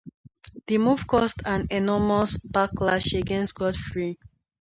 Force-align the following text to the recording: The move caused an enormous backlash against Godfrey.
The 0.65 0.79
move 0.79 1.05
caused 1.05 1.43
an 1.45 1.67
enormous 1.69 2.35
backlash 2.39 3.13
against 3.19 3.53
Godfrey. 3.53 4.17